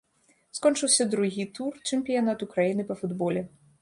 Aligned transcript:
Скончыўся 0.59 1.07
другі 1.11 1.45
тур 1.59 1.77
чэмпіянату 1.89 2.51
краіны 2.55 2.83
па 2.89 2.95
футболе. 3.03 3.45